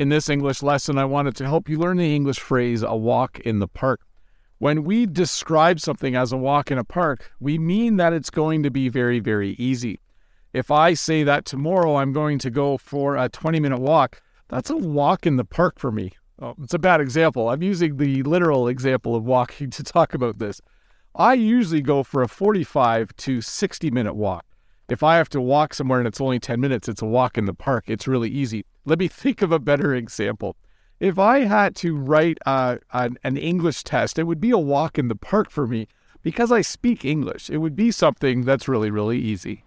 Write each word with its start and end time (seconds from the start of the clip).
In 0.00 0.08
this 0.08 0.30
English 0.30 0.62
lesson, 0.62 0.96
I 0.96 1.04
wanted 1.04 1.36
to 1.36 1.44
help 1.44 1.68
you 1.68 1.76
learn 1.76 1.98
the 1.98 2.16
English 2.16 2.38
phrase 2.38 2.82
a 2.82 2.96
walk 2.96 3.38
in 3.40 3.58
the 3.58 3.68
park. 3.68 4.00
When 4.56 4.82
we 4.82 5.04
describe 5.04 5.78
something 5.78 6.16
as 6.16 6.32
a 6.32 6.38
walk 6.38 6.70
in 6.70 6.78
a 6.78 6.84
park, 6.84 7.30
we 7.38 7.58
mean 7.58 7.98
that 7.98 8.14
it's 8.14 8.30
going 8.30 8.62
to 8.62 8.70
be 8.70 8.88
very, 8.88 9.20
very 9.20 9.50
easy. 9.58 10.00
If 10.54 10.70
I 10.70 10.94
say 10.94 11.22
that 11.24 11.44
tomorrow 11.44 11.96
I'm 11.96 12.14
going 12.14 12.38
to 12.38 12.48
go 12.48 12.78
for 12.78 13.18
a 13.18 13.28
20 13.28 13.60
minute 13.60 13.78
walk, 13.78 14.22
that's 14.48 14.70
a 14.70 14.76
walk 14.78 15.26
in 15.26 15.36
the 15.36 15.44
park 15.44 15.78
for 15.78 15.92
me. 15.92 16.12
Oh, 16.40 16.54
it's 16.62 16.72
a 16.72 16.78
bad 16.78 17.02
example. 17.02 17.50
I'm 17.50 17.62
using 17.62 17.98
the 17.98 18.22
literal 18.22 18.68
example 18.68 19.14
of 19.14 19.24
walking 19.24 19.68
to 19.76 19.82
talk 19.82 20.14
about 20.14 20.38
this. 20.38 20.62
I 21.14 21.34
usually 21.34 21.82
go 21.82 22.04
for 22.04 22.22
a 22.22 22.28
45 22.28 23.14
to 23.16 23.42
60 23.42 23.90
minute 23.90 24.14
walk. 24.14 24.46
If 24.88 25.02
I 25.02 25.18
have 25.18 25.28
to 25.28 25.42
walk 25.42 25.74
somewhere 25.74 25.98
and 25.98 26.08
it's 26.08 26.22
only 26.22 26.40
10 26.40 26.58
minutes, 26.58 26.88
it's 26.88 27.02
a 27.02 27.06
walk 27.06 27.36
in 27.36 27.44
the 27.44 27.52
park. 27.52 27.84
It's 27.86 28.08
really 28.08 28.30
easy. 28.30 28.64
Let 28.90 28.98
me 28.98 29.06
think 29.06 29.40
of 29.40 29.52
a 29.52 29.60
better 29.60 29.94
example. 29.94 30.56
If 30.98 31.16
I 31.16 31.44
had 31.44 31.76
to 31.76 31.96
write 31.96 32.38
uh, 32.44 32.78
an, 32.92 33.18
an 33.22 33.36
English 33.36 33.84
test, 33.84 34.18
it 34.18 34.24
would 34.24 34.40
be 34.40 34.50
a 34.50 34.58
walk 34.58 34.98
in 34.98 35.06
the 35.06 35.14
park 35.14 35.48
for 35.48 35.68
me 35.68 35.86
because 36.24 36.50
I 36.50 36.62
speak 36.62 37.04
English. 37.04 37.48
It 37.48 37.58
would 37.58 37.76
be 37.76 37.92
something 37.92 38.42
that's 38.42 38.66
really, 38.66 38.90
really 38.90 39.20
easy. 39.20 39.62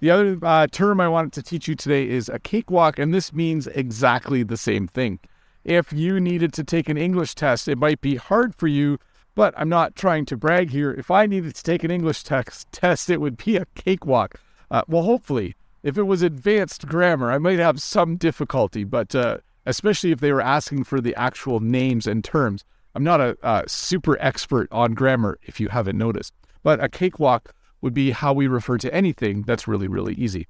The 0.00 0.10
other 0.10 0.38
uh, 0.42 0.66
term 0.66 1.00
I 1.00 1.06
wanted 1.06 1.32
to 1.34 1.44
teach 1.44 1.68
you 1.68 1.76
today 1.76 2.08
is 2.08 2.28
a 2.28 2.40
cakewalk, 2.40 2.98
and 2.98 3.14
this 3.14 3.32
means 3.32 3.68
exactly 3.68 4.42
the 4.42 4.56
same 4.56 4.88
thing. 4.88 5.20
If 5.62 5.92
you 5.92 6.18
needed 6.18 6.52
to 6.54 6.64
take 6.64 6.88
an 6.88 6.96
English 6.96 7.36
test, 7.36 7.68
it 7.68 7.78
might 7.78 8.00
be 8.00 8.16
hard 8.16 8.52
for 8.52 8.66
you, 8.66 8.98
but 9.36 9.54
I'm 9.56 9.68
not 9.68 9.94
trying 9.94 10.26
to 10.26 10.36
brag 10.36 10.70
here. 10.70 10.90
If 10.90 11.08
I 11.08 11.26
needed 11.26 11.54
to 11.54 11.62
take 11.62 11.84
an 11.84 11.92
English 11.92 12.24
text, 12.24 12.72
test, 12.72 13.10
it 13.10 13.20
would 13.20 13.36
be 13.36 13.58
a 13.58 13.66
cakewalk. 13.76 14.40
Uh, 14.72 14.82
well, 14.88 15.04
hopefully, 15.04 15.54
if 15.86 15.96
it 15.96 16.02
was 16.02 16.20
advanced 16.20 16.88
grammar, 16.88 17.30
I 17.30 17.38
might 17.38 17.60
have 17.60 17.80
some 17.80 18.16
difficulty, 18.16 18.82
but 18.82 19.14
uh, 19.14 19.38
especially 19.66 20.10
if 20.10 20.18
they 20.18 20.32
were 20.32 20.40
asking 20.40 20.82
for 20.82 21.00
the 21.00 21.14
actual 21.14 21.60
names 21.60 22.08
and 22.08 22.24
terms. 22.24 22.64
I'm 22.96 23.04
not 23.04 23.20
a, 23.20 23.38
a 23.44 23.68
super 23.68 24.20
expert 24.20 24.66
on 24.72 24.94
grammar, 24.94 25.38
if 25.44 25.60
you 25.60 25.68
haven't 25.68 25.96
noticed, 25.96 26.34
but 26.64 26.82
a 26.82 26.88
cakewalk 26.88 27.54
would 27.82 27.94
be 27.94 28.10
how 28.10 28.32
we 28.32 28.48
refer 28.48 28.78
to 28.78 28.92
anything 28.92 29.42
that's 29.42 29.68
really, 29.68 29.86
really 29.86 30.14
easy. 30.14 30.48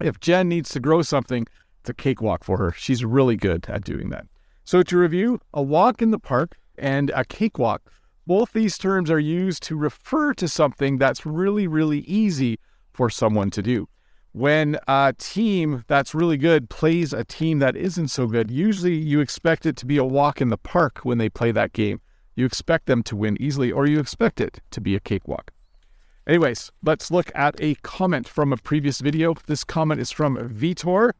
If 0.00 0.18
Jen 0.18 0.48
needs 0.48 0.70
to 0.70 0.80
grow 0.80 1.00
something, 1.02 1.46
it's 1.80 1.90
a 1.90 1.94
cakewalk 1.94 2.42
for 2.42 2.56
her. 2.56 2.72
She's 2.72 3.04
really 3.04 3.36
good 3.36 3.66
at 3.68 3.84
doing 3.84 4.10
that. 4.10 4.26
So, 4.64 4.82
to 4.82 4.98
review, 4.98 5.40
a 5.54 5.62
walk 5.62 6.02
in 6.02 6.10
the 6.10 6.18
park 6.18 6.56
and 6.76 7.10
a 7.10 7.24
cakewalk, 7.24 7.88
both 8.26 8.52
these 8.52 8.78
terms 8.78 9.12
are 9.12 9.20
used 9.20 9.62
to 9.62 9.76
refer 9.76 10.34
to 10.34 10.48
something 10.48 10.98
that's 10.98 11.24
really, 11.24 11.68
really 11.68 12.00
easy 12.00 12.58
for 12.92 13.08
someone 13.08 13.50
to 13.50 13.62
do. 13.62 13.88
When 14.36 14.78
a 14.86 15.14
team 15.16 15.86
that's 15.88 16.14
really 16.14 16.36
good 16.36 16.68
plays 16.68 17.14
a 17.14 17.24
team 17.24 17.58
that 17.60 17.74
isn't 17.74 18.08
so 18.08 18.26
good, 18.26 18.50
usually 18.50 18.94
you 18.94 19.20
expect 19.20 19.64
it 19.64 19.76
to 19.76 19.86
be 19.86 19.96
a 19.96 20.04
walk 20.04 20.42
in 20.42 20.50
the 20.50 20.58
park 20.58 20.98
when 21.04 21.16
they 21.16 21.30
play 21.30 21.52
that 21.52 21.72
game. 21.72 22.02
You 22.34 22.44
expect 22.44 22.84
them 22.84 23.02
to 23.04 23.16
win 23.16 23.38
easily, 23.40 23.72
or 23.72 23.86
you 23.86 23.98
expect 23.98 24.42
it 24.42 24.60
to 24.72 24.80
be 24.82 24.94
a 24.94 25.00
cakewalk. 25.00 25.52
Anyways, 26.26 26.70
let's 26.84 27.10
look 27.10 27.32
at 27.34 27.54
a 27.60 27.76
comment 27.76 28.28
from 28.28 28.52
a 28.52 28.58
previous 28.58 29.00
video. 29.00 29.32
This 29.46 29.64
comment 29.64 30.02
is 30.02 30.10
from 30.10 30.36
Vitor. 30.36 31.12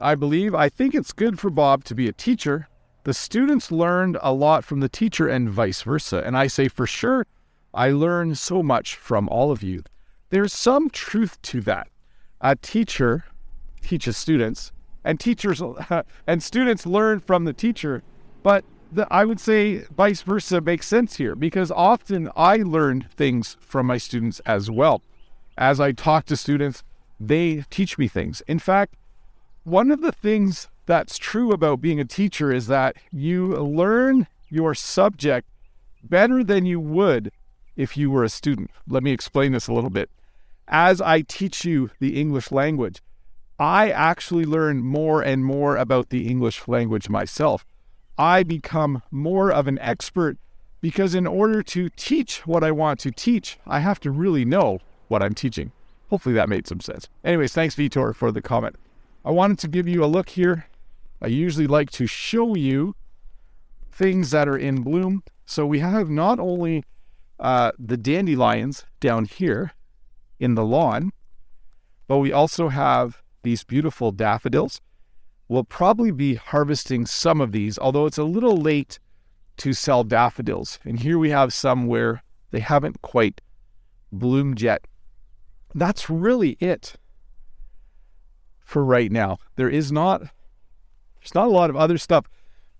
I 0.00 0.16
believe, 0.16 0.52
I 0.52 0.68
think 0.68 0.96
it's 0.96 1.12
good 1.12 1.38
for 1.38 1.48
Bob 1.48 1.84
to 1.84 1.94
be 1.94 2.08
a 2.08 2.12
teacher. 2.12 2.66
The 3.04 3.14
students 3.14 3.70
learned 3.70 4.18
a 4.20 4.32
lot 4.32 4.64
from 4.64 4.80
the 4.80 4.88
teacher 4.88 5.28
and 5.28 5.48
vice 5.48 5.82
versa. 5.82 6.24
And 6.26 6.36
I 6.36 6.48
say 6.48 6.66
for 6.66 6.88
sure, 6.88 7.24
I 7.72 7.90
learn 7.90 8.34
so 8.34 8.64
much 8.64 8.96
from 8.96 9.28
all 9.28 9.52
of 9.52 9.62
you. 9.62 9.84
There's 10.30 10.52
some 10.52 10.90
truth 10.90 11.40
to 11.42 11.60
that. 11.60 11.86
A 12.42 12.56
teacher 12.56 13.24
teaches 13.80 14.16
students, 14.16 14.72
and 15.04 15.18
teachers 15.20 15.62
and 16.26 16.42
students 16.42 16.84
learn 16.84 17.20
from 17.20 17.44
the 17.44 17.52
teacher. 17.52 18.02
But 18.42 18.64
the, 18.90 19.06
I 19.12 19.24
would 19.24 19.38
say 19.38 19.78
vice 19.96 20.22
versa 20.22 20.60
makes 20.60 20.88
sense 20.88 21.16
here 21.16 21.36
because 21.36 21.70
often 21.70 22.28
I 22.36 22.56
learn 22.56 23.08
things 23.14 23.56
from 23.60 23.86
my 23.86 23.96
students 23.96 24.40
as 24.40 24.70
well. 24.70 25.02
As 25.56 25.80
I 25.80 25.92
talk 25.92 26.26
to 26.26 26.36
students, 26.36 26.82
they 27.20 27.64
teach 27.70 27.96
me 27.96 28.08
things. 28.08 28.42
In 28.48 28.58
fact, 28.58 28.96
one 29.62 29.92
of 29.92 30.00
the 30.00 30.12
things 30.12 30.68
that's 30.86 31.18
true 31.18 31.52
about 31.52 31.80
being 31.80 32.00
a 32.00 32.04
teacher 32.04 32.52
is 32.52 32.66
that 32.66 32.96
you 33.12 33.54
learn 33.54 34.26
your 34.48 34.74
subject 34.74 35.48
better 36.02 36.42
than 36.42 36.66
you 36.66 36.80
would 36.80 37.30
if 37.76 37.96
you 37.96 38.10
were 38.10 38.24
a 38.24 38.28
student. 38.28 38.70
Let 38.88 39.04
me 39.04 39.12
explain 39.12 39.52
this 39.52 39.68
a 39.68 39.72
little 39.72 39.90
bit 39.90 40.10
as 40.72 41.02
I 41.02 41.20
teach 41.20 41.66
you 41.66 41.90
the 42.00 42.18
English 42.18 42.50
language, 42.50 43.02
I 43.58 43.90
actually 43.90 44.46
learn 44.46 44.82
more 44.82 45.22
and 45.22 45.44
more 45.44 45.76
about 45.76 46.08
the 46.08 46.26
English 46.26 46.66
language 46.66 47.10
myself. 47.10 47.66
I 48.18 48.42
become 48.42 49.02
more 49.10 49.52
of 49.52 49.68
an 49.68 49.78
expert 49.80 50.38
because, 50.80 51.14
in 51.14 51.26
order 51.26 51.62
to 51.62 51.90
teach 51.90 52.46
what 52.46 52.64
I 52.64 52.72
want 52.72 52.98
to 53.00 53.10
teach, 53.10 53.58
I 53.66 53.80
have 53.80 54.00
to 54.00 54.10
really 54.10 54.44
know 54.44 54.80
what 55.08 55.22
I'm 55.22 55.34
teaching. 55.34 55.72
Hopefully, 56.08 56.34
that 56.34 56.48
made 56.48 56.66
some 56.66 56.80
sense. 56.80 57.08
Anyways, 57.22 57.52
thanks, 57.52 57.76
Vitor, 57.76 58.14
for 58.14 58.32
the 58.32 58.42
comment. 58.42 58.76
I 59.24 59.30
wanted 59.30 59.58
to 59.60 59.68
give 59.68 59.86
you 59.86 60.02
a 60.02 60.06
look 60.06 60.30
here. 60.30 60.66
I 61.20 61.26
usually 61.28 61.66
like 61.66 61.90
to 61.92 62.06
show 62.06 62.56
you 62.56 62.96
things 63.90 64.30
that 64.30 64.48
are 64.48 64.56
in 64.56 64.82
bloom. 64.82 65.22
So, 65.44 65.66
we 65.66 65.80
have 65.80 66.08
not 66.08 66.40
only 66.40 66.84
uh, 67.38 67.72
the 67.78 67.96
dandelions 67.96 68.84
down 69.00 69.26
here, 69.26 69.72
in 70.42 70.56
the 70.56 70.64
lawn. 70.64 71.12
But 72.08 72.18
we 72.18 72.32
also 72.32 72.68
have 72.68 73.22
these 73.44 73.62
beautiful 73.62 74.10
daffodils. 74.10 74.80
We'll 75.48 75.64
probably 75.64 76.10
be 76.10 76.34
harvesting 76.34 77.06
some 77.06 77.40
of 77.40 77.52
these, 77.52 77.78
although 77.78 78.06
it's 78.06 78.18
a 78.18 78.24
little 78.24 78.56
late 78.56 78.98
to 79.58 79.72
sell 79.72 80.02
daffodils. 80.02 80.80
And 80.84 80.98
here 80.98 81.18
we 81.18 81.30
have 81.30 81.54
some 81.54 81.86
where 81.86 82.22
they 82.50 82.60
haven't 82.60 83.02
quite 83.02 83.40
bloomed 84.10 84.60
yet. 84.60 84.86
That's 85.74 86.10
really 86.10 86.56
it 86.58 86.96
for 88.64 88.84
right 88.84 89.12
now. 89.12 89.38
There 89.56 89.70
is 89.70 89.92
not 89.92 90.20
there's 90.20 91.34
not 91.34 91.46
a 91.46 91.50
lot 91.50 91.70
of 91.70 91.76
other 91.76 91.98
stuff 91.98 92.28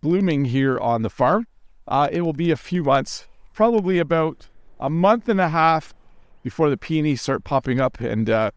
blooming 0.01 0.47
here 0.47 0.79
on 0.81 1.03
the 1.03 1.11
farm. 1.11 1.47
Uh, 1.87 2.09
it 2.11 2.23
will 2.23 2.33
be 2.33 2.51
a 2.51 2.57
few 2.57 2.83
months, 2.83 3.29
probably 3.53 4.01
about 4.01 4.49
a 4.81 4.91
month 4.91 5.29
and 5.29 5.41
a 5.41 5.49
half 5.49 5.95
before 6.43 6.71
the 6.71 6.77
peonies 6.77 7.23
start 7.23 7.45
popping 7.45 7.81
up, 7.81 8.01
and 8.01 8.29
uh, 8.29 8.51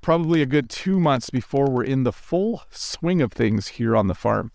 probably 0.00 0.42
a 0.42 0.46
good 0.46 0.68
two 0.68 0.98
months 0.98 1.30
before 1.30 1.68
we're 1.70 1.84
in 1.84 2.04
the 2.04 2.12
full 2.12 2.62
swing 2.70 3.20
of 3.20 3.32
things 3.32 3.68
here 3.68 3.96
on 3.96 4.06
the 4.06 4.14
farm. 4.14 4.52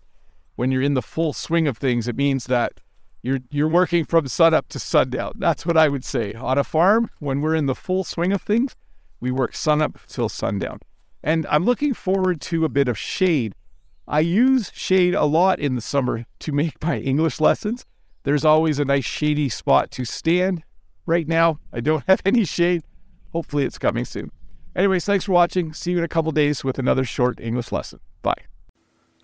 When 0.54 0.70
you're 0.70 0.82
in 0.82 0.94
the 0.94 1.02
full 1.02 1.32
swing 1.32 1.66
of 1.66 1.78
things, 1.78 2.08
it 2.08 2.16
means 2.16 2.46
that 2.46 2.80
you're 3.22 3.40
you're 3.50 3.68
working 3.68 4.04
from 4.04 4.28
sunup 4.28 4.68
to 4.68 4.78
sundown. 4.78 5.32
That's 5.38 5.66
what 5.66 5.76
I 5.76 5.88
would 5.88 6.04
say. 6.04 6.32
On 6.34 6.58
a 6.58 6.64
farm, 6.64 7.10
when 7.18 7.40
we're 7.40 7.54
in 7.54 7.66
the 7.66 7.74
full 7.74 8.04
swing 8.04 8.32
of 8.32 8.42
things, 8.42 8.74
we 9.20 9.30
work 9.30 9.54
sunup 9.54 9.98
till 10.06 10.28
sundown. 10.28 10.78
And 11.22 11.46
I'm 11.50 11.64
looking 11.64 11.92
forward 11.92 12.40
to 12.42 12.64
a 12.64 12.68
bit 12.68 12.88
of 12.88 12.96
shade. 12.96 13.54
I 14.06 14.20
use 14.20 14.70
shade 14.72 15.14
a 15.14 15.24
lot 15.24 15.58
in 15.58 15.74
the 15.74 15.80
summer 15.80 16.26
to 16.38 16.52
make 16.52 16.82
my 16.82 16.98
English 16.98 17.40
lessons. 17.40 17.84
There's 18.22 18.44
always 18.44 18.78
a 18.78 18.84
nice 18.84 19.04
shady 19.04 19.48
spot 19.48 19.90
to 19.92 20.04
stand 20.04 20.62
Right 21.06 21.26
now, 21.26 21.58
I 21.72 21.80
don't 21.80 22.04
have 22.08 22.20
any 22.24 22.44
shade. 22.44 22.82
Hopefully, 23.32 23.64
it's 23.64 23.78
coming 23.78 24.04
soon. 24.04 24.30
Anyways, 24.74 25.04
thanks 25.04 25.24
for 25.24 25.32
watching. 25.32 25.72
See 25.72 25.92
you 25.92 25.98
in 25.98 26.04
a 26.04 26.08
couple 26.08 26.32
days 26.32 26.62
with 26.62 26.78
another 26.78 27.04
short 27.04 27.40
English 27.40 27.72
lesson. 27.72 28.00
Bye. 28.22 28.44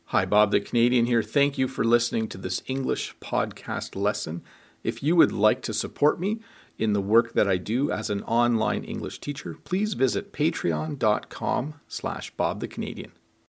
Hi, 0.07 0.25
Bob 0.25 0.51
the 0.51 0.61
Canadian 0.61 1.07
here. 1.07 1.23
Thank 1.23 1.59
you 1.59 1.69
for 1.69 1.85
listening 1.85 2.29
to 2.29 2.39
this 2.39 2.63
English 2.67 3.15
podcast 3.21 3.97
lesson. 3.97 4.43
If 4.83 5.03
you 5.03 5.17
would 5.17 5.33
like 5.33 5.63
to 5.63 5.75
support 5.75 6.21
me 6.21 6.41
in 6.79 6.93
the 6.93 7.01
work 7.01 7.35
that 7.35 7.49
I 7.49 7.57
do 7.57 7.91
as 7.91 8.11
an 8.11 8.23
online 8.25 8.85
English 8.85 9.21
teacher, 9.21 9.57
please 9.65 9.95
visit 9.95 10.33
patreon.com 10.33 11.81
slash 11.89 12.31
Bob 12.31 12.61
the 12.61 12.69
Canadian. 12.69 13.13